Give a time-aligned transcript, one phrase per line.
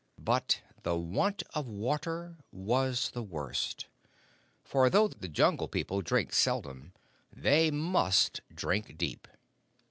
[0.23, 3.85] But the want of water was the worst,
[4.63, 6.93] for though the Jungle People drink seldom
[7.31, 9.27] they must drink deep.